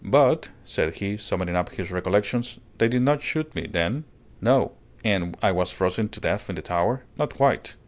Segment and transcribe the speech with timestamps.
[0.03, 4.05] "But," said he, summoning up his recollections, "they did not shoot me, then?"
[4.41, 4.71] "No."
[5.03, 7.75] "And I wasn't frozen to death in the tower?" "Not quite."